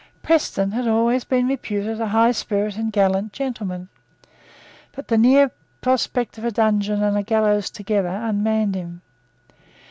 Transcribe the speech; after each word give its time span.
Preston 0.23 0.71
had 0.71 0.87
always 0.87 1.23
been 1.23 1.47
reputed 1.47 2.01
a 2.01 2.07
highspirited 2.07 2.79
and 2.79 2.91
gallant 2.91 3.33
gentleman; 3.33 3.87
but 4.93 5.09
the 5.09 5.17
near 5.19 5.51
prospect 5.81 6.39
of 6.39 6.43
a 6.43 6.49
dungeon 6.49 7.03
and 7.03 7.15
a 7.15 7.21
gallows 7.21 7.69
altogether 7.69 8.07
unmanned 8.09 8.73
him. 8.73 9.03